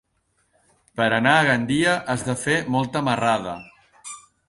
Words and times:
Per 1.01 1.07
anar 1.17 1.35
a 1.35 1.45
Gandia 1.49 1.95
has 2.15 2.25
de 2.31 2.37
fer 2.47 2.59
molta 2.79 3.07
marrada. 3.11 3.59